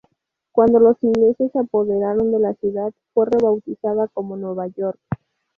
Cuando 0.51 0.79
los 0.79 0.97
ingleses 1.03 1.51
se 1.51 1.59
apoderaron 1.59 2.31
de 2.31 2.39
la 2.39 2.55
ciudad, 2.55 2.91
fue 3.13 3.27
rebautizada 3.29 4.07
como 4.07 4.35
Nueva 4.35 4.65
York. 4.65 4.99